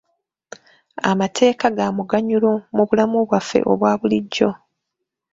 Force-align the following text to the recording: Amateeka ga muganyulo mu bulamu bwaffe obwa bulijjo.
Amateeka 1.11 1.65
ga 1.77 1.87
muganyulo 1.97 2.51
mu 2.75 2.83
bulamu 2.87 3.17
bwaffe 3.27 3.57
obwa 3.71 3.91
bulijjo. 3.99 4.49